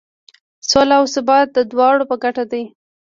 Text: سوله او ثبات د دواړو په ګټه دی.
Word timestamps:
سوله 0.69 0.95
او 0.99 1.05
ثبات 1.15 1.47
د 1.53 1.57
دواړو 1.71 2.03
په 2.09 2.15
ګټه 2.23 2.43
دی. 2.51 2.63